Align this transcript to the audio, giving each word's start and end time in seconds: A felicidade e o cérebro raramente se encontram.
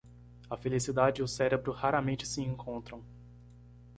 A 0.49 0.57
felicidade 0.57 1.21
e 1.21 1.23
o 1.23 1.27
cérebro 1.27 1.71
raramente 1.71 2.27
se 2.27 2.41
encontram. 2.41 3.03